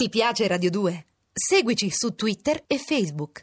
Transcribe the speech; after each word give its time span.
Ti 0.00 0.08
piace 0.10 0.46
Radio 0.46 0.70
2? 0.70 1.06
Seguici 1.32 1.90
su 1.90 2.14
Twitter 2.14 2.62
e 2.68 2.78
Facebook. 2.78 3.42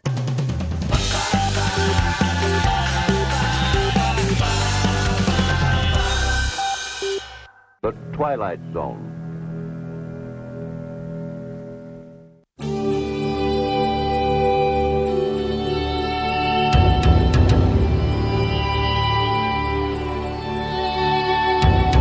The 7.82 7.94
Twilight 8.14 8.62
Zone. 8.72 9.14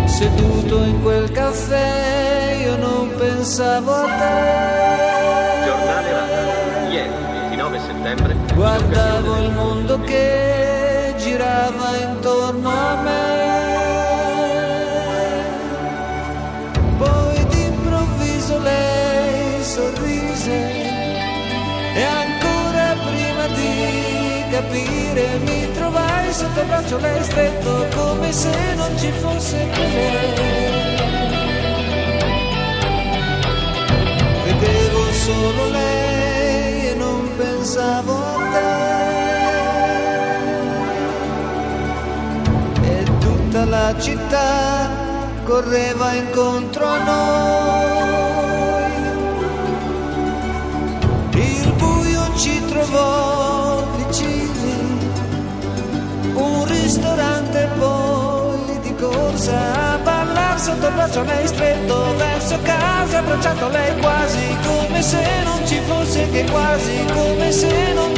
Seduto 0.07 0.85
in 0.85 1.03
quel 1.03 1.29
caffè 1.33 2.34
pensavo 3.45 3.93
a 3.93 4.05
te. 4.05 5.67
Giornale 5.67 6.13
Radio. 6.13 6.89
Ieri, 6.91 7.11
29 7.41 7.79
settembre. 7.79 8.37
Guardavo 8.55 9.37
il 9.37 9.51
mondo 9.51 10.01
che 10.01 11.15
girava 11.19 11.97
intorno 11.99 12.71
a 12.71 13.03
me. 13.03 13.43
Poi 16.97 17.47
d'improvviso 17.49 18.59
lei 18.61 19.63
sorrise 19.63 20.59
e 21.97 22.03
ancora 22.03 22.97
prima 23.05 23.47
di 23.49 24.45
capire 24.53 25.39
mi 25.45 25.71
trovai 25.73 26.33
sotto 26.33 26.61
il 26.61 26.67
braccio 26.67 26.99
lei 26.99 27.23
stretto 27.23 27.87
come 27.95 28.33
se 28.33 28.75
non 28.75 28.97
ci 28.97 29.11
fosse 29.11 29.69
più 29.71 29.83
lei. 29.83 30.94
La 43.85 44.01
città 44.01 44.89
correva 45.45 46.15
incontro 46.15 46.87
a 46.87 46.99
noi. 47.05 48.63
Il 51.33 51.73
buio 51.77 52.35
ci 52.35 52.65
trovò 52.65 53.85
vicini, 53.97 55.11
un 56.33 56.65
ristorante 56.65 57.69
poi 57.79 58.81
di 58.81 58.95
corsa 58.95 59.93
a 59.93 59.99
ballare 59.99 60.59
sotto 60.59 60.87
il 60.87 60.95
braccio 60.95 61.23
lei 61.25 61.47
stretto 61.47 62.17
verso 62.17 62.59
casa, 62.63 63.19
abbracciato 63.19 63.69
lei 63.69 63.99
quasi 63.99 64.57
come 64.65 65.03
se 65.03 65.43
non 65.45 65.67
ci 65.67 65.79
fosse 65.87 66.31
che 66.31 66.45
quasi, 66.51 67.05
come 67.13 67.53
se 67.53 67.93
non 67.93 68.14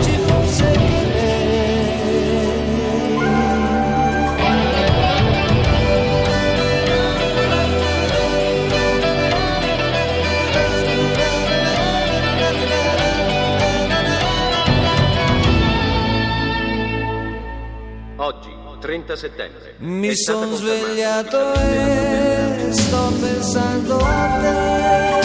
30 18.96 19.16
settembre. 19.16 19.74
Mi 19.78 20.16
sono 20.16 20.56
svegliato 20.56 21.52
e 21.54 22.68
sto 22.70 23.12
pensando 23.20 23.98
a 23.98 24.38
te. 24.40 25.20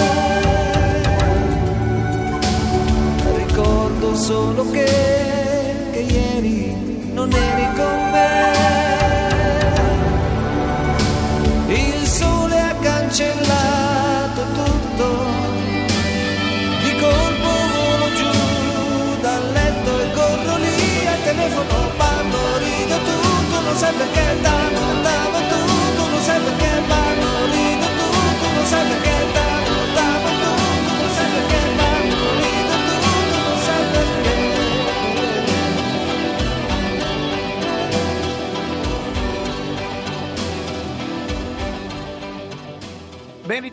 Ricordo 3.45 4.15
solo 4.15 4.69
che 4.71 5.10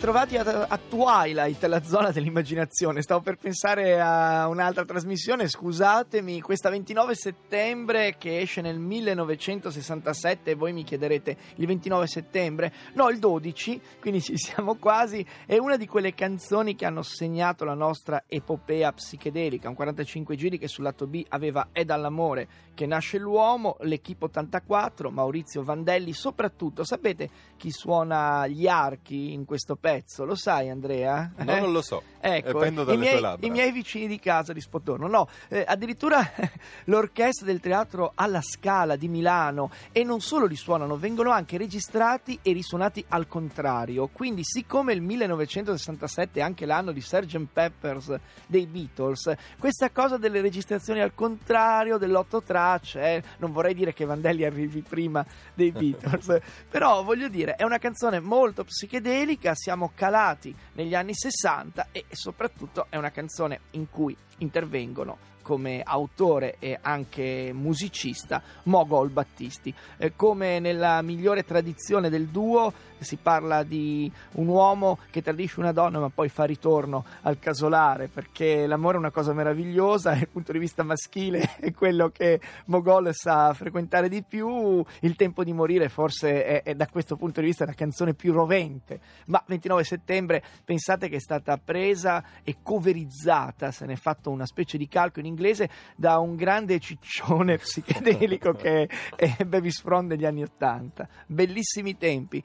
Ben 0.08 0.16
ritrovati 0.24 0.38
a, 0.38 0.66
a 0.70 0.78
Twilight, 0.78 1.62
la 1.64 1.82
zona 1.82 2.10
dell'immaginazione. 2.10 3.02
Stavo 3.02 3.20
per 3.20 3.36
pensare 3.36 4.00
a 4.00 4.48
un'altra 4.48 4.86
trasmissione, 4.86 5.48
scusatemi, 5.48 6.40
questa 6.40 6.70
29 6.70 7.14
settembre 7.14 8.16
che 8.16 8.38
esce 8.38 8.62
nel 8.62 8.78
1967 8.78 10.52
e 10.52 10.54
voi 10.54 10.72
mi 10.72 10.82
chiederete 10.82 11.36
il 11.56 11.66
29 11.66 12.06
settembre? 12.06 12.72
No, 12.94 13.10
il 13.10 13.18
12, 13.18 13.80
quindi 14.00 14.22
ci 14.22 14.38
siamo 14.38 14.76
quasi. 14.76 15.22
È 15.44 15.58
una 15.58 15.76
di 15.76 15.86
quelle 15.86 16.14
canzoni 16.14 16.74
che 16.74 16.86
hanno 16.86 17.02
segnato 17.02 17.66
la 17.66 17.74
nostra 17.74 18.24
epopea 18.26 18.92
psichedelica, 18.92 19.68
un 19.68 19.74
45 19.74 20.36
giri 20.36 20.58
che 20.58 20.68
sul 20.68 20.84
lato 20.84 21.06
B 21.06 21.22
aveva 21.28 21.68
È 21.70 21.84
dall'amore 21.84 22.48
che 22.72 22.86
nasce 22.86 23.18
l'uomo, 23.18 23.76
l'Equipe 23.80 24.26
84, 24.26 25.10
Maurizio 25.10 25.64
Vandelli, 25.64 26.12
soprattutto 26.12 26.84
sapete 26.84 27.28
chi 27.56 27.72
suona 27.72 28.46
gli 28.46 28.68
archi 28.68 29.32
in 29.32 29.44
questo 29.44 29.74
pezzo? 29.74 29.97
Lo 30.18 30.34
sai 30.34 30.68
Andrea? 30.70 31.30
No, 31.36 31.52
Eh? 31.56 31.60
non 31.60 31.72
lo 31.72 31.82
so. 31.82 32.02
Ecco, 32.20 32.62
Eh, 32.64 32.68
i 32.68 32.96
miei, 32.96 33.36
i 33.40 33.50
miei 33.50 33.70
vicini 33.70 34.08
di 34.08 34.18
casa 34.18 34.52
di 34.52 34.60
Spotorno. 34.60 35.06
No, 35.06 35.28
eh, 35.48 35.64
addirittura 35.66 36.20
l'orchestra 36.84 37.46
del 37.46 37.60
teatro 37.60 38.12
alla 38.14 38.40
Scala 38.42 38.96
di 38.96 39.06
Milano 39.08 39.70
e 39.92 40.02
non 40.02 40.20
solo 40.20 40.46
li 40.46 40.56
suonano, 40.56 40.96
vengono 40.96 41.30
anche 41.30 41.56
registrati 41.56 42.38
e 42.42 42.52
risuonati 42.52 43.04
al 43.08 43.28
contrario. 43.28 44.08
Quindi, 44.12 44.42
siccome 44.42 44.92
il 44.92 45.00
1967 45.00 46.40
è 46.40 46.42
anche 46.42 46.66
l'anno 46.66 46.90
di 46.92 47.00
Sgt. 47.00 47.46
Peppers 47.52 48.18
dei 48.46 48.66
Beatles, 48.66 49.32
questa 49.58 49.90
cosa 49.90 50.16
delle 50.16 50.40
registrazioni 50.40 51.00
al 51.00 51.14
contrario, 51.14 51.98
dell'otto 51.98 52.42
tracce, 52.42 53.00
eh, 53.00 53.22
non 53.38 53.52
vorrei 53.52 53.74
dire 53.74 53.92
che 53.92 54.04
Vandelli 54.04 54.44
arrivi 54.44 54.82
prima 54.82 55.24
dei 55.54 55.70
Beatles, 55.70 56.40
però 56.68 57.02
voglio 57.04 57.28
dire, 57.28 57.54
è 57.54 57.62
una 57.62 57.78
canzone 57.78 58.18
molto 58.20 58.64
psichedelica, 58.64 59.54
siamo 59.54 59.77
calati 59.94 60.54
negli 60.72 60.94
anni 60.94 61.14
60 61.14 61.88
e 61.92 62.06
soprattutto 62.10 62.86
è 62.88 62.96
una 62.96 63.10
canzone 63.10 63.60
in 63.72 63.88
cui 63.88 64.16
intervengono 64.38 65.28
come 65.48 65.80
autore 65.82 66.56
e 66.58 66.78
anche 66.78 67.52
musicista 67.54 68.42
Mogol 68.64 69.08
Battisti. 69.08 69.72
Eh, 69.96 70.12
come 70.14 70.58
nella 70.58 71.00
migliore 71.00 71.42
tradizione 71.42 72.10
del 72.10 72.26
duo 72.26 72.70
si 73.04 73.16
parla 73.16 73.62
di 73.62 74.10
un 74.32 74.48
uomo 74.48 74.98
che 75.10 75.22
tradisce 75.22 75.60
una 75.60 75.72
donna 75.72 75.98
ma 75.98 76.08
poi 76.08 76.28
fa 76.28 76.44
ritorno 76.44 77.04
al 77.22 77.38
casolare 77.38 78.08
perché 78.08 78.66
l'amore 78.66 78.96
è 78.96 78.98
una 78.98 79.10
cosa 79.10 79.32
meravigliosa 79.32 80.12
e 80.12 80.18
dal 80.28 80.28
punto 80.28 80.52
di 80.52 80.58
vista 80.58 80.82
maschile 80.82 81.56
è 81.60 81.72
quello 81.72 82.08
che 82.10 82.40
Mogol 82.66 83.10
sa 83.12 83.52
frequentare 83.54 84.08
di 84.08 84.22
più. 84.22 84.84
Il 85.00 85.16
tempo 85.16 85.44
di 85.44 85.52
morire 85.52 85.88
forse 85.88 86.44
è, 86.44 86.62
è 86.62 86.74
da 86.74 86.86
questo 86.86 87.16
punto 87.16 87.40
di 87.40 87.46
vista 87.46 87.64
la 87.64 87.72
canzone 87.72 88.14
più 88.14 88.32
rovente, 88.32 89.00
ma 89.26 89.42
29 89.46 89.84
settembre 89.84 90.42
pensate 90.64 91.08
che 91.08 91.16
è 91.16 91.20
stata 91.20 91.56
presa 91.58 92.22
e 92.42 92.56
coverizzata, 92.62 93.70
se 93.70 93.86
ne 93.86 93.94
è 93.94 93.96
fatto 93.96 94.30
una 94.30 94.46
specie 94.46 94.78
di 94.78 94.88
calco 94.88 95.20
in 95.20 95.26
inglese 95.26 95.68
da 95.96 96.18
un 96.18 96.36
grande 96.36 96.78
ciccione 96.78 97.56
psichedelico 97.58 98.52
che 98.52 98.88
è 99.16 99.44
Baby's 99.44 99.80
From 99.80 100.08
degli 100.08 100.24
anni 100.24 100.42
80. 100.42 101.08
Bellissimi 101.26 101.96
tempi. 101.96 102.42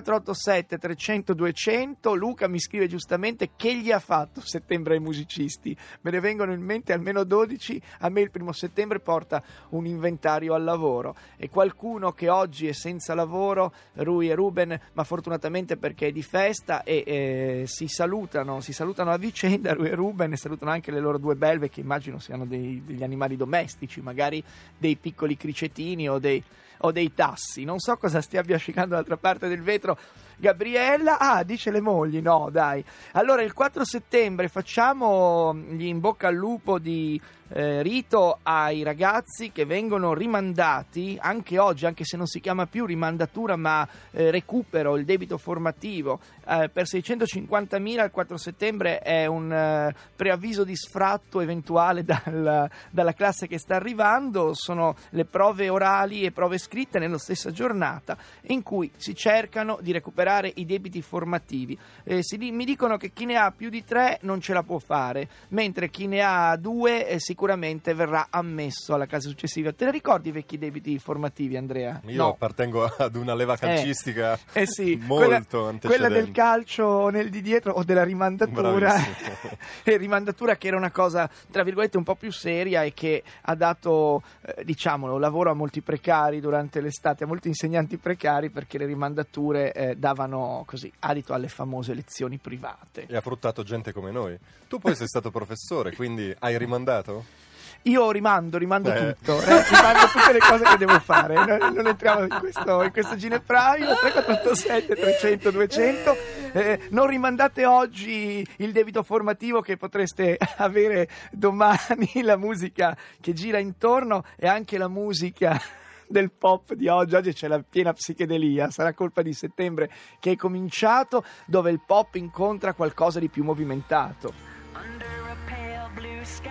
3487 0.00 0.78
300 0.78 1.34
200 1.34 2.14
Luca 2.14 2.48
mi 2.48 2.58
scrive 2.58 2.86
giustamente 2.88 3.50
che 3.56 3.76
gli 3.76 3.90
ha 3.90 3.98
fatto 3.98 4.40
settembre 4.40 4.94
ai 4.94 5.00
musicisti. 5.00 5.76
Me 6.02 6.10
ne 6.10 6.20
vengono 6.20 6.52
in 6.52 6.62
mente 6.62 6.92
almeno 6.92 7.24
12. 7.24 7.80
A 8.00 8.08
me 8.08 8.20
il 8.20 8.30
primo 8.30 8.52
settembre 8.52 9.00
porta 9.00 9.42
un 9.70 9.86
inventario 9.86 10.54
al 10.54 10.64
lavoro 10.64 11.14
e 11.36 11.48
qualcuno 11.48 12.12
che 12.12 12.28
oggi 12.28 12.66
è 12.66 12.72
senza 12.72 13.14
lavoro, 13.14 13.72
Rui 13.94 14.28
e 14.28 14.34
Ruben, 14.34 14.78
ma 14.92 15.04
fortunatamente 15.04 15.76
perché 15.76 16.08
è 16.08 16.12
di 16.12 16.22
festa 16.22 16.82
e 16.82 17.02
eh, 17.06 17.64
si 17.66 17.88
salutano, 17.88 18.60
si 18.60 18.72
salutano 18.72 19.10
a 19.10 19.16
vicenda 19.16 19.72
Rui 19.72 19.88
e 19.88 19.94
Ruben 19.94 20.32
e 20.32 20.36
salutano 20.36 20.70
anche 20.70 20.90
le 20.90 21.00
loro 21.00 21.18
due 21.18 21.36
belve 21.36 21.68
che 21.68 21.80
immagino 21.80 22.18
siano 22.18 22.44
dei- 22.46 22.82
degli 22.84 23.02
animali 23.02 23.36
domestici, 23.36 24.00
magari 24.00 24.42
dei 24.76 24.96
piccoli 24.96 25.36
cricetini 25.36 26.08
o 26.08 26.18
dei, 26.18 26.42
o 26.84 26.92
dei 26.92 27.12
tassi. 27.12 27.64
Non 27.64 27.78
so 27.78 27.96
cosa 27.96 28.20
stia 28.20 28.42
biascicando 28.42 28.90
dall'altra 28.90 29.16
parte 29.16 29.48
del 29.48 29.62
vetro. 29.62 29.98
Gabriella, 30.36 31.18
ah, 31.18 31.42
dice 31.42 31.70
le 31.70 31.80
mogli, 31.80 32.20
no, 32.20 32.48
dai. 32.50 32.84
Allora, 33.12 33.42
il 33.42 33.52
4 33.52 33.84
settembre 33.84 34.48
facciamo 34.48 35.54
gli 35.54 35.84
in 35.84 36.00
bocca 36.00 36.28
al 36.28 36.34
lupo 36.34 36.78
di 36.78 37.20
eh, 37.48 37.82
rito 37.82 38.38
ai 38.42 38.82
ragazzi 38.82 39.52
che 39.52 39.64
vengono 39.64 40.14
rimandati 40.14 41.16
anche 41.20 41.58
oggi, 41.58 41.86
anche 41.86 42.04
se 42.04 42.16
non 42.16 42.26
si 42.26 42.40
chiama 42.40 42.66
più 42.66 42.84
rimandatura 42.84 43.54
ma 43.56 43.86
eh, 44.10 44.30
recupero, 44.30 44.96
il 44.96 45.04
debito 45.04 45.38
formativo. 45.38 46.18
Eh, 46.46 46.68
per 46.72 46.84
650.000 46.84 48.04
il 48.04 48.10
4 48.10 48.36
settembre 48.36 48.98
è 48.98 49.26
un 49.26 49.52
eh, 49.52 49.94
preavviso 50.16 50.64
di 50.64 50.74
sfratto 50.74 51.40
eventuale 51.40 52.02
dal, 52.04 52.68
dalla 52.90 53.12
classe 53.12 53.46
che 53.46 53.58
sta 53.58 53.76
arrivando, 53.76 54.52
sono 54.54 54.96
le 55.10 55.24
prove 55.24 55.68
orali 55.68 56.22
e 56.22 56.32
prove 56.32 56.58
scritte 56.58 56.98
nella 56.98 57.18
stessa 57.18 57.50
giornata 57.50 58.16
in 58.48 58.62
cui 58.62 58.90
si 58.96 59.14
cercano 59.14 59.78
di 59.80 59.92
recuperare 59.92 60.23
i 60.54 60.64
debiti 60.64 61.02
formativi. 61.02 61.78
Eh, 62.04 62.22
si, 62.22 62.36
mi 62.36 62.64
dicono 62.64 62.96
che 62.96 63.10
chi 63.12 63.24
ne 63.24 63.36
ha 63.36 63.52
più 63.56 63.70
di 63.70 63.84
tre 63.84 64.18
non 64.22 64.40
ce 64.40 64.52
la 64.52 64.62
può 64.62 64.78
fare, 64.78 65.28
mentre 65.48 65.90
chi 65.90 66.06
ne 66.06 66.22
ha 66.22 66.56
due 66.56 67.08
eh, 67.08 67.20
sicuramente 67.20 67.94
verrà 67.94 68.28
ammesso 68.30 68.94
alla 68.94 69.06
classe 69.06 69.28
successiva. 69.28 69.72
Te 69.72 69.86
ne 69.86 69.90
ricordi 69.90 70.28
i 70.28 70.32
vecchi 70.32 70.58
debiti 70.58 70.98
formativi, 70.98 71.56
Andrea? 71.56 72.00
Io 72.06 72.16
no. 72.16 72.28
appartengo 72.30 72.84
ad 72.84 73.16
una 73.16 73.34
leva 73.34 73.56
calcistica 73.56 74.38
eh, 74.52 74.62
eh 74.62 74.66
sì, 74.66 74.96
molto 75.04 75.62
quella, 75.64 75.78
quella 75.80 76.08
del 76.08 76.30
calcio 76.30 77.08
nel 77.08 77.30
di 77.30 77.42
dietro 77.42 77.72
o 77.72 77.84
della 77.84 78.04
rimandatura. 78.04 78.94
e 79.82 79.96
rimandatura 79.96 80.56
che 80.56 80.68
era 80.68 80.76
una 80.76 80.90
cosa, 80.90 81.28
tra 81.50 81.62
virgolette, 81.62 81.96
un 81.96 82.04
po' 82.04 82.14
più 82.14 82.32
seria 82.32 82.82
e 82.82 82.92
che 82.92 83.22
ha 83.42 83.54
dato, 83.54 84.22
eh, 84.42 84.64
diciamolo, 84.64 85.18
lavoro 85.18 85.50
a 85.50 85.54
molti 85.54 85.82
precari 85.82 86.40
durante 86.40 86.80
l'estate, 86.80 87.24
a 87.24 87.26
molti 87.26 87.48
insegnanti 87.48 87.96
precari 87.96 88.50
perché 88.50 88.78
le 88.78 88.86
rimandature 88.86 89.72
eh, 89.72 89.96
davano 90.14 90.62
così 90.66 90.90
adito 91.00 91.34
alle 91.34 91.48
famose 91.48 91.92
lezioni 91.92 92.38
private. 92.38 93.06
E 93.06 93.16
ha 93.16 93.20
fruttato 93.20 93.64
gente 93.64 93.92
come 93.92 94.12
noi. 94.12 94.38
Tu 94.68 94.78
poi 94.78 94.94
sei 94.94 95.08
stato 95.08 95.30
professore, 95.30 95.94
quindi 95.94 96.34
hai 96.38 96.56
rimandato? 96.56 97.42
Io 97.86 98.10
rimando, 98.10 98.56
rimando 98.56 98.90
eh. 98.90 99.14
tutto, 99.14 99.42
eh, 99.42 99.62
rimando 99.62 100.06
tutte 100.10 100.32
le 100.32 100.38
cose 100.38 100.64
che 100.64 100.76
devo 100.78 100.98
fare. 101.00 101.34
Non, 101.34 101.74
non 101.74 101.86
entriamo 101.86 102.22
in 102.22 102.36
questo, 102.40 102.82
in 102.82 102.90
questo 102.92 103.16
ginepraio 103.16 103.94
3487 103.96 104.94
300 104.94 105.50
200. 105.50 106.16
Eh, 106.52 106.80
non 106.90 107.06
rimandate 107.08 107.66
oggi 107.66 108.46
il 108.58 108.72
debito 108.72 109.02
formativo 109.02 109.60
che 109.60 109.76
potreste 109.76 110.38
avere 110.56 111.08
domani, 111.30 112.22
la 112.22 112.38
musica 112.38 112.96
che 113.20 113.34
gira 113.34 113.58
intorno 113.58 114.24
e 114.36 114.46
anche 114.46 114.78
la 114.78 114.88
musica 114.88 115.60
del 116.08 116.30
pop 116.32 116.74
di 116.74 116.88
oggi. 116.88 117.14
Oggi 117.14 117.32
c'è 117.32 117.48
la 117.48 117.62
piena 117.62 117.92
psichedelia, 117.92 118.70
sarà 118.70 118.92
colpa 118.94 119.22
di 119.22 119.32
settembre 119.32 119.90
che 120.20 120.32
è 120.32 120.36
cominciato, 120.36 121.24
dove 121.46 121.70
il 121.70 121.80
pop 121.84 122.14
incontra 122.16 122.74
qualcosa 122.74 123.18
di 123.18 123.28
più 123.28 123.44
movimentato. 123.44 124.32
Under 124.74 125.06
a 125.30 125.36
pale 125.46 125.90
blue 125.94 126.24
sky, 126.24 126.50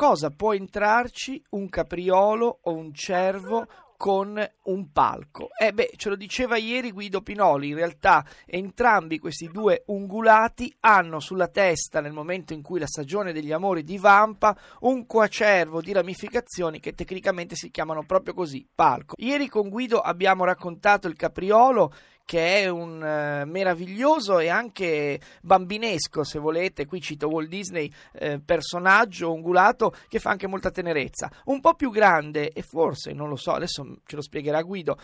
Cosa 0.02 0.32
può 0.32 0.56
entrarci 0.56 1.44
un 1.50 1.70
capriolo 1.70 2.62
o 2.64 2.74
un 2.74 2.92
cervo 2.92 3.68
con 3.98 4.44
un 4.64 4.92
palco. 4.92 5.50
Eh 5.56 5.74
beh, 5.74 5.92
ce 5.96 6.10
lo 6.10 6.16
diceva 6.16 6.58
ieri 6.58 6.92
Guido 6.92 7.22
Pinoli, 7.22 7.68
in 7.68 7.76
realtà 7.76 8.26
entrambi 8.48 9.20
questi 9.20 9.48
due 9.48 9.84
ungulati 9.86 10.76
hanno 10.80 11.20
sulla 11.20 11.50
testa, 11.50 12.02
nel 12.02 12.14
momento 12.14 12.54
in 12.54 12.64
cui 12.64 12.80
la 12.80 12.88
stagione 12.88 13.32
degli 13.32 13.52
amori 13.52 13.84
divampa, 13.84 14.58
un 14.80 15.06
coacervo 15.06 15.82
di 15.82 15.92
ramificazioni 15.92 16.80
che 16.80 16.96
tecnicamente 16.96 17.56
si 17.56 17.70
chiamano 17.70 18.04
proprio 18.04 18.34
così, 18.34 18.68
palco. 18.74 19.14
Ieri 19.20 19.48
con 19.48 19.70
Guido 19.70 20.00
abbiamo 20.00 20.46
raccontato 20.46 21.08
il 21.08 21.16
capriolo 21.16 21.94
che 22.26 22.62
è 22.62 22.70
un 22.70 22.96
uh, 22.96 23.50
meraviglioso 23.50 24.40
e 24.40 24.50
anche 24.50 25.20
bambinesco, 25.42 26.24
se 26.24 26.40
volete, 26.40 26.86
qui 26.86 27.02
cito 27.02 27.28
Walt 27.28 27.50
Disney, 27.50 27.92
eh, 28.14 28.40
personaggio 28.40 29.34
ungulato 29.34 29.94
che 30.08 30.20
fa 30.20 30.30
anche 30.30 30.48
molta 30.48 30.72
tenerezza. 30.72 31.32
Un 31.46 31.60
po' 31.60 31.74
più 31.74 31.92
grande 31.92 32.52
e 32.52 32.62
forse, 32.62 33.14
non 33.14 33.30
lo 33.30 33.36
so, 33.36 33.52
adesso 33.52 34.00
ce 34.06 34.16
lo 34.16 34.22
spiegherà 34.22 34.62
Guido, 34.62 34.98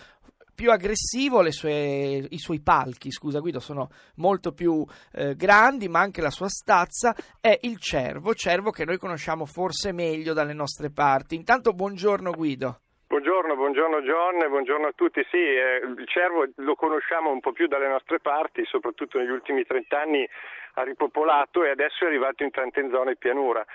più 0.57 0.71
aggressivo, 0.71 1.47
sue, 1.51 2.25
i 2.29 2.39
suoi 2.39 2.61
palchi, 2.61 3.11
scusa 3.11 3.37
Guido, 3.37 3.59
sono 3.59 3.91
molto 4.15 4.53
più 4.53 4.83
eh, 5.11 5.35
grandi, 5.35 5.87
ma 5.87 5.99
anche 5.99 6.19
la 6.19 6.31
sua 6.31 6.49
stazza 6.49 7.15
è 7.39 7.59
il 7.61 7.77
cervo, 7.77 8.33
cervo 8.33 8.71
che 8.71 8.83
noi 8.83 8.97
conosciamo 8.97 9.45
forse 9.45 9.91
meglio 9.91 10.33
dalle 10.33 10.53
nostre 10.53 10.89
parti. 10.89 11.35
Intanto 11.35 11.73
buongiorno 11.73 12.31
Guido. 12.31 12.79
Buongiorno, 13.17 13.55
buongiorno 13.55 14.01
John, 14.01 14.47
buongiorno 14.47 14.85
a 14.85 14.91
tutti. 14.93 15.25
Sì, 15.31 15.37
eh, 15.37 15.81
il 15.83 16.05
cervo 16.05 16.45
lo 16.57 16.75
conosciamo 16.75 17.31
un 17.31 17.39
po' 17.39 17.51
più 17.51 17.65
dalle 17.65 17.87
nostre 17.87 18.19
parti, 18.19 18.63
soprattutto 18.65 19.17
negli 19.17 19.31
ultimi 19.31 19.65
30 19.65 19.99
anni 19.99 20.29
ha 20.75 20.83
ripopolato 20.83 21.63
e 21.63 21.71
adesso 21.71 22.03
è 22.03 22.07
arrivato 22.07 22.43
in 22.43 22.51
tante 22.51 22.87
zone 22.91 23.15
pianura. 23.15 23.65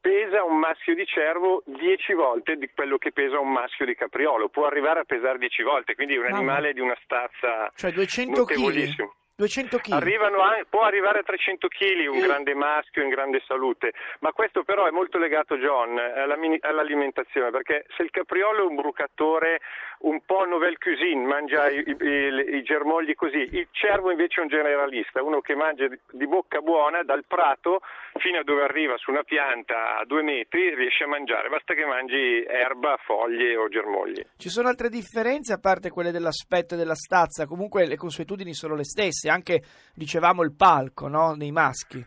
Pesa 0.00 0.44
un 0.44 0.56
maschio 0.56 0.94
di 0.94 1.04
cervo 1.04 1.64
10 1.66 2.12
volte 2.12 2.54
di 2.54 2.70
quello 2.72 2.96
che 2.96 3.10
pesa 3.10 3.40
un 3.40 3.50
maschio 3.50 3.86
di 3.86 3.96
capriolo, 3.96 4.50
può 4.50 4.66
arrivare 4.66 5.00
a 5.00 5.04
pesare 5.04 5.36
10 5.36 5.62
volte, 5.64 5.96
quindi 5.96 6.14
è 6.14 6.18
un 6.18 6.26
animale 6.26 6.72
di 6.72 6.78
una 6.78 6.96
stazza 7.02 7.72
cioè 7.74 7.90
200 7.90 8.38
notevolissima. 8.38 9.08
Kg. 9.08 9.21
200 9.36 9.78
kg. 9.78 9.92
A, 9.92 10.64
può 10.68 10.82
arrivare 10.82 11.20
a 11.20 11.22
300 11.22 11.68
kg 11.68 12.08
un 12.12 12.20
grande 12.20 12.54
maschio 12.54 13.02
in 13.02 13.08
grande 13.08 13.42
salute, 13.46 13.92
ma 14.20 14.32
questo 14.32 14.62
però 14.62 14.86
è 14.86 14.90
molto 14.90 15.18
legato, 15.18 15.56
John, 15.56 15.98
all'alimentazione, 15.98 17.50
perché 17.50 17.86
se 17.96 18.02
il 18.02 18.10
capriolo 18.10 18.62
è 18.62 18.66
un 18.66 18.74
brucatore 18.74 19.60
un 20.02 20.20
po' 20.24 20.44
nouvelle 20.44 20.78
cuisine, 20.78 21.24
mangia 21.24 21.68
i, 21.68 21.82
i, 21.86 22.56
i, 22.56 22.62
germogli 22.62 23.14
così, 23.14 23.48
il 23.52 23.68
cervo 23.70 24.10
invece 24.10 24.40
è 24.40 24.42
un 24.42 24.48
generalista, 24.48 25.22
uno 25.22 25.40
che 25.40 25.54
mangia 25.54 25.86
di 25.86 26.26
bocca 26.26 26.60
buona 26.60 27.02
dal 27.02 27.24
prato 27.26 27.80
fino 28.18 28.38
a 28.38 28.42
dove 28.42 28.62
arriva 28.62 28.96
su 28.96 29.10
una 29.10 29.22
pianta 29.22 29.98
a 29.98 30.04
due 30.04 30.22
metri, 30.22 30.74
riesce 30.74 31.04
a 31.04 31.08
mangiare, 31.08 31.48
basta 31.48 31.74
che 31.74 31.84
mangi 31.84 32.44
erba, 32.44 32.96
foglie 33.04 33.56
o 33.56 33.68
germogli. 33.68 34.24
Ci 34.36 34.48
sono 34.48 34.68
altre 34.68 34.88
differenze 34.88 35.52
a 35.52 35.58
parte 35.58 35.90
quelle 35.90 36.10
dell'aspetto 36.10 36.74
e 36.74 36.78
della 36.78 36.94
stazza, 36.94 37.46
comunque 37.46 37.86
le 37.86 37.96
consuetudini 37.96 38.54
sono 38.54 38.74
le 38.74 38.84
stesse, 38.84 39.21
anche 39.28 39.62
dicevamo 39.94 40.42
il 40.42 40.52
palco 40.52 41.08
no? 41.08 41.34
nei 41.34 41.52
maschi. 41.52 42.04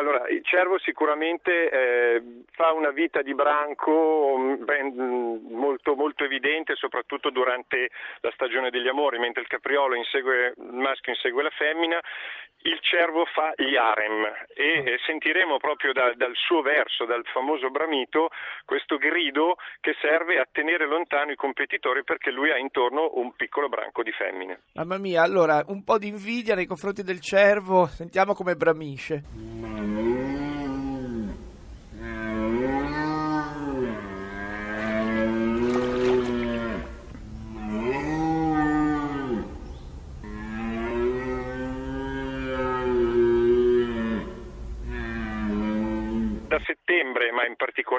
Allora 0.00 0.26
il 0.28 0.42
cervo 0.44 0.78
sicuramente 0.78 1.68
eh, 1.68 2.22
fa 2.52 2.72
una 2.72 2.88
vita 2.88 3.20
di 3.20 3.34
branco 3.34 4.34
mm, 4.38 4.64
ben, 4.64 4.94
mm, 4.94 5.52
molto, 5.52 5.94
molto, 5.94 6.24
evidente, 6.24 6.74
soprattutto 6.74 7.28
durante 7.28 7.90
la 8.20 8.30
stagione 8.32 8.70
degli 8.70 8.88
amori, 8.88 9.18
mentre 9.18 9.42
il 9.42 9.46
capriolo 9.46 9.94
insegue, 9.94 10.54
il 10.56 10.72
maschio 10.72 11.12
insegue 11.12 11.42
la 11.42 11.50
femmina, 11.50 12.00
il 12.62 12.78
cervo 12.80 13.26
fa 13.26 13.52
gli 13.56 13.76
harem 13.76 14.24
e 14.54 14.92
eh, 14.92 14.98
sentiremo 15.04 15.58
proprio 15.58 15.92
da, 15.92 16.12
dal 16.14 16.34
suo 16.34 16.62
verso, 16.62 17.04
dal 17.04 17.24
famoso 17.26 17.68
bramito, 17.68 18.30
questo 18.64 18.96
grido 18.96 19.56
che 19.80 19.94
serve 20.00 20.38
a 20.38 20.48
tenere 20.50 20.86
lontano 20.86 21.30
i 21.30 21.36
competitori 21.36 22.04
perché 22.04 22.30
lui 22.30 22.50
ha 22.50 22.56
intorno 22.56 23.10
un 23.14 23.32
piccolo 23.34 23.68
branco 23.68 24.02
di 24.02 24.12
femmine. 24.12 24.60
Mamma 24.74 24.96
mia, 24.96 25.22
allora 25.22 25.62
un 25.68 25.84
po' 25.84 25.98
di 25.98 26.08
invidia 26.08 26.54
nei 26.54 26.66
confronti 26.66 27.02
del 27.02 27.20
cervo, 27.20 27.84
sentiamo 27.84 28.32
come 28.32 28.54
bramisce. 28.54 29.69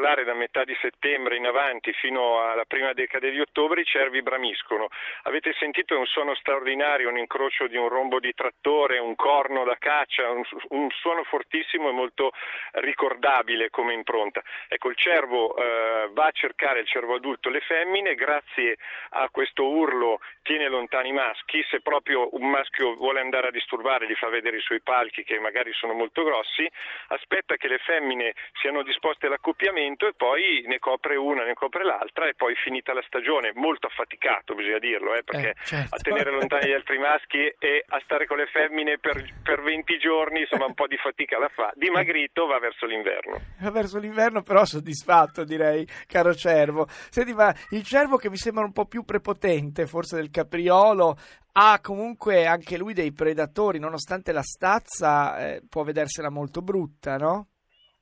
Particolare 0.01 0.23
da 0.23 0.33
metà 0.33 0.63
di 0.63 0.75
settembre 0.81 1.35
in 1.35 1.45
avanti 1.45 1.93
fino 1.93 2.41
alla 2.41 2.65
prima 2.65 2.91
decade 2.93 3.29
di 3.29 3.39
ottobre, 3.39 3.81
i 3.81 3.85
cervi 3.85 4.23
bramiscono. 4.23 4.87
Avete 5.23 5.53
sentito 5.59 5.97
un 5.97 6.07
suono 6.07 6.33
straordinario, 6.35 7.07
un 7.07 7.19
incrocio 7.19 7.67
di 7.67 7.77
un 7.77 7.87
rombo 7.87 8.19
di 8.19 8.33
trattore, 8.33 8.97
un 8.97 9.15
corno 9.15 9.63
da 9.63 9.75
caccia, 9.77 10.31
un, 10.31 10.41
un 10.69 10.89
suono 10.89 11.23
fortissimo 11.23 11.89
e 11.89 11.91
molto 11.91 12.31
ricordabile 12.71 13.69
come 13.69 13.93
impronta. 13.93 14.41
Ecco, 14.67 14.89
il 14.89 14.95
cervo 14.95 15.55
eh, 15.55 16.09
va 16.13 16.25
a 16.25 16.31
cercare 16.31 16.79
il 16.79 16.87
cervo 16.87 17.15
adulto 17.15 17.49
le 17.49 17.61
femmine, 17.61 18.15
grazie 18.15 18.77
a 19.11 19.29
questo 19.29 19.67
urlo 19.67 20.19
tiene 20.41 20.67
lontani 20.67 21.09
i 21.09 21.13
maschi, 21.13 21.63
se 21.69 21.81
proprio 21.81 22.29
un 22.35 22.49
maschio 22.49 22.95
vuole 22.95 23.19
andare 23.19 23.49
a 23.49 23.51
disturbare, 23.51 24.07
gli 24.07 24.15
fa 24.15 24.29
vedere 24.29 24.57
i 24.57 24.61
suoi 24.61 24.81
palchi 24.81 25.23
che 25.23 25.39
magari 25.39 25.71
sono 25.73 25.93
molto 25.93 26.23
grossi, 26.23 26.67
aspetta 27.09 27.55
che 27.55 27.67
le 27.67 27.77
femmine 27.77 28.33
siano 28.59 28.81
disposte 28.81 29.27
all'accoppiamento 29.27 29.90
e 30.07 30.13
poi 30.15 30.63
ne 30.67 30.79
copre 30.79 31.15
una, 31.15 31.43
ne 31.43 31.53
copre 31.53 31.83
l'altra 31.83 32.27
e 32.27 32.33
poi 32.35 32.55
finita 32.55 32.93
la 32.93 33.03
stagione, 33.05 33.51
molto 33.55 33.87
affaticato 33.87 34.55
bisogna 34.55 34.79
dirlo, 34.79 35.13
eh, 35.13 35.23
perché 35.23 35.49
eh, 35.49 35.55
certo. 35.63 35.95
a 35.95 35.99
tenere 35.99 36.31
lontani 36.31 36.69
gli 36.69 36.73
altri 36.73 36.97
maschi 36.97 37.53
e 37.59 37.83
a 37.87 37.99
stare 38.03 38.25
con 38.25 38.37
le 38.37 38.47
femmine 38.47 38.97
per, 38.97 39.23
per 39.43 39.61
20 39.61 39.97
giorni 39.97 40.41
insomma 40.41 40.65
un 40.65 40.73
po' 40.73 40.87
di 40.87 40.97
fatica 40.97 41.37
la 41.37 41.49
fa, 41.53 41.71
dimagrito 41.75 42.45
va 42.45 42.59
verso 42.59 42.85
l'inverno. 42.85 43.39
Va 43.59 43.71
verso 43.71 43.99
l'inverno 43.99 44.41
però 44.41 44.65
soddisfatto 44.65 45.43
direi, 45.43 45.87
caro 46.07 46.33
cervo. 46.33 46.87
Senti 46.87 47.33
ma 47.33 47.53
il 47.71 47.83
cervo 47.83 48.17
che 48.17 48.29
mi 48.29 48.37
sembra 48.37 48.63
un 48.63 48.73
po' 48.73 48.85
più 48.85 49.03
prepotente 49.03 49.85
forse 49.85 50.15
del 50.15 50.29
capriolo 50.29 51.17
ha 51.53 51.79
comunque 51.81 52.45
anche 52.45 52.77
lui 52.77 52.93
dei 52.93 53.11
predatori, 53.11 53.77
nonostante 53.77 54.31
la 54.31 54.41
stazza 54.41 55.37
eh, 55.37 55.61
può 55.67 55.83
vedersela 55.83 56.29
molto 56.29 56.61
brutta, 56.61 57.17
no? 57.17 57.47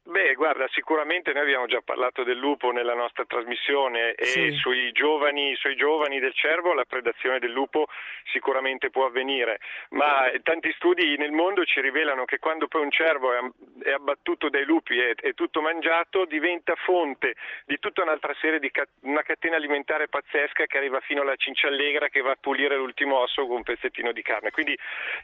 Beh, 0.09 0.33
guarda, 0.33 0.67
sicuramente 0.69 1.33
noi 1.33 1.43
abbiamo 1.43 1.67
già 1.67 1.81
parlato 1.85 2.23
del 2.23 2.35
lupo 2.35 2.71
nella 2.71 2.95
nostra 2.95 3.25
trasmissione 3.25 4.15
e 4.15 4.25
sì. 4.25 4.51
sui, 4.53 4.91
giovani, 4.91 5.53
sui 5.55 5.75
giovani 5.75 6.19
del 6.19 6.33
cervo 6.33 6.73
la 6.73 6.85
predazione 6.85 7.37
del 7.37 7.51
lupo 7.51 7.85
sicuramente 8.31 8.89
può 8.89 9.05
avvenire, 9.05 9.59
ma 9.89 10.31
tanti 10.41 10.71
studi 10.73 11.15
nel 11.17 11.31
mondo 11.31 11.63
ci 11.63 11.79
rivelano 11.79 12.25
che 12.25 12.39
quando 12.39 12.67
poi 12.67 12.81
un 12.81 12.89
cervo 12.89 13.51
è 13.83 13.91
abbattuto 13.91 14.49
dai 14.49 14.65
lupi 14.65 14.97
e 14.97 15.13
è 15.13 15.35
tutto 15.35 15.61
mangiato 15.61 16.25
diventa 16.25 16.73
fonte 16.75 17.35
di 17.65 17.77
tutta 17.77 18.01
un'altra 18.01 18.33
serie 18.41 18.57
di 18.57 18.71
una 19.01 19.21
catena 19.21 19.57
alimentare 19.57 20.07
pazzesca 20.07 20.65
che 20.65 20.77
arriva 20.77 20.99
fino 21.01 21.21
alla 21.21 21.35
cinciallegra 21.35 22.09
che 22.09 22.21
va 22.21 22.31
a 22.31 22.37
pulire 22.39 22.75
l'ultimo 22.75 23.17
osso 23.17 23.45
con 23.45 23.57
un 23.57 23.63
pezzettino 23.63 24.11
di 24.11 24.23
carne. 24.23 24.49
Quindi 24.49 24.75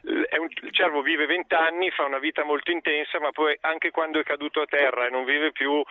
un, 0.02 0.46
il 0.62 0.72
cervo 0.72 1.02
vive 1.02 1.26
20 1.26 1.54
anni, 1.56 1.90
fa 1.90 2.04
una 2.04 2.20
vita 2.20 2.44
molto 2.44 2.70
intensa, 2.70 3.18
ma 3.18 3.32
poi 3.32 3.56
anche 3.62 3.90
quando 3.90 4.20
è 4.20 4.22
caduto 4.22 4.60
a 4.60 4.66
terra 4.66 4.75
terra 4.76 5.06
e 5.06 5.10
non 5.10 5.24
vive 5.24 5.52
più 5.52 5.82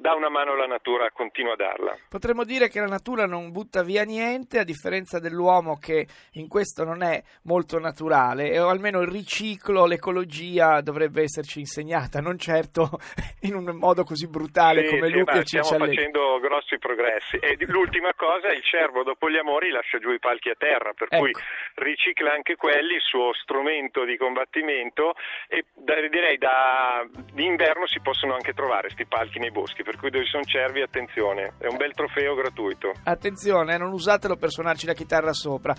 dà 0.00 0.14
una 0.14 0.28
mano 0.28 0.52
alla 0.52 0.66
natura, 0.66 1.10
continua 1.10 1.54
a 1.54 1.56
darla. 1.56 1.98
Potremmo 2.08 2.44
dire 2.44 2.68
che 2.68 2.78
la 2.78 2.86
natura 2.86 3.26
non 3.26 3.50
butta 3.50 3.82
via 3.82 4.04
niente, 4.04 4.60
a 4.60 4.64
differenza 4.64 5.18
dell'uomo 5.18 5.76
che 5.76 6.06
in 6.34 6.46
questo 6.46 6.84
non 6.84 7.02
è 7.02 7.20
molto 7.42 7.80
naturale, 7.80 8.58
o 8.60 8.68
almeno 8.68 9.00
il 9.00 9.08
riciclo, 9.08 9.86
l'ecologia 9.86 10.80
dovrebbe 10.82 11.22
esserci 11.22 11.58
insegnata, 11.58 12.20
non 12.20 12.38
certo 12.38 13.00
in 13.42 13.56
un 13.56 13.76
modo 13.76 14.04
così 14.04 14.28
brutale 14.28 14.86
sì, 14.86 14.94
come 14.94 15.08
sì, 15.08 15.12
Luca 15.12 15.40
e 15.40 15.44
Stiamo 15.44 15.84
facendo 15.84 16.38
grossi 16.38 16.78
progressi. 16.78 17.36
E 17.38 17.56
l'ultima 17.66 18.14
cosa, 18.14 18.52
il 18.52 18.62
cervo 18.62 19.02
dopo 19.02 19.28
gli 19.28 19.36
amori 19.36 19.70
lascia 19.70 19.98
giù 19.98 20.12
i 20.12 20.20
palchi 20.20 20.50
a 20.50 20.54
terra, 20.56 20.92
per 20.92 21.08
ecco. 21.10 21.22
cui 21.22 21.32
ricicla 21.74 22.32
anche 22.32 22.54
quelli, 22.54 22.94
il 22.94 23.00
suo 23.00 23.32
strumento 23.34 24.04
di 24.04 24.16
combattimento 24.16 25.14
e 25.48 25.64
direi 26.08 26.38
da 26.38 27.04
d'inverno 27.32 27.86
si 27.86 28.00
possono 28.00 28.34
anche 28.34 28.52
trovare 28.52 28.82
questi 28.82 29.06
palchi 29.06 29.38
nei 29.38 29.50
boschi 29.50 29.82
per 29.88 29.96
cui 29.96 30.10
dove 30.10 30.26
sono 30.26 30.44
cervi 30.44 30.82
attenzione, 30.82 31.54
è 31.56 31.66
un 31.66 31.78
bel 31.78 31.94
trofeo 31.94 32.34
gratuito. 32.34 32.92
Attenzione, 33.04 33.72
eh, 33.72 33.78
non 33.78 33.90
usatelo 33.90 34.36
per 34.36 34.50
suonarci 34.50 34.84
la 34.84 34.92
chitarra 34.92 35.32
sopra. 35.32 35.74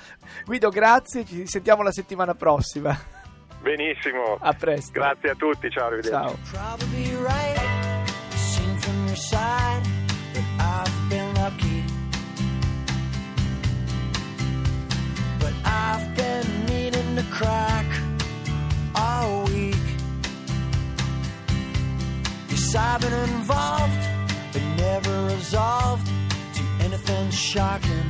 Guido, 0.45 0.69
grazie, 0.69 1.23
ci 1.25 1.45
sentiamo 1.45 1.83
la 1.83 1.91
settimana 1.91 2.33
prossima. 2.33 2.97
Benissimo. 3.61 4.39
A 4.39 4.53
presto. 4.53 4.93
Grazie 4.93 5.29
a 5.29 5.35
tutti, 5.35 5.69
ciao, 5.69 5.85
arrivederci. 5.85 6.37
I've 15.71 16.15
been 16.15 16.49
I've 22.75 23.01
been 23.01 23.13
involved, 23.13 24.07
but 24.53 24.61
never 24.77 25.25
resolved 25.25 26.05
to 26.05 26.63
anything 26.81 27.31
shocking. 27.31 28.05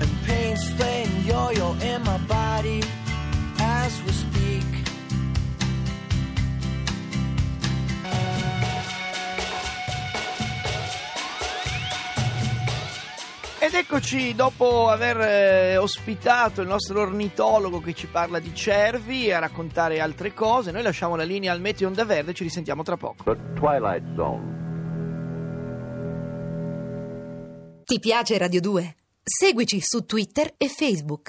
And 0.00 0.10
pain's 0.24 0.72
playing 0.74 1.24
yo 1.24 1.50
yo 1.50 1.74
Ed 13.72 13.76
eccoci 13.76 14.34
dopo 14.34 14.88
aver 14.88 15.20
eh, 15.20 15.76
ospitato 15.76 16.60
il 16.60 16.66
nostro 16.66 17.02
ornitologo 17.02 17.78
che 17.80 17.94
ci 17.94 18.08
parla 18.08 18.40
di 18.40 18.52
cervi 18.52 19.28
e 19.28 19.32
a 19.32 19.38
raccontare 19.38 20.00
altre 20.00 20.34
cose. 20.34 20.72
Noi 20.72 20.82
lasciamo 20.82 21.14
la 21.14 21.22
linea 21.22 21.52
al 21.52 21.60
Meteo 21.60 21.86
Onda 21.86 22.04
Verde, 22.04 22.34
ci 22.34 22.42
risentiamo 22.42 22.82
tra 22.82 22.96
poco. 22.96 23.22
The 23.22 23.38
Twilight 23.54 24.16
Zone. 24.16 24.58
Ti 27.84 28.00
piace 28.00 28.38
Radio 28.38 28.60
2? 28.60 28.96
Seguici 29.22 29.78
su 29.80 30.04
Twitter 30.04 30.52
e 30.56 30.66
Facebook. 30.66 31.28